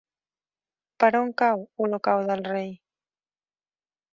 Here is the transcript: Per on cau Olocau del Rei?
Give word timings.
Per 1.03 1.09
on 1.19 1.29
cau 1.41 1.61
Olocau 1.87 2.25
del 2.31 2.45
Rei? 2.51 2.73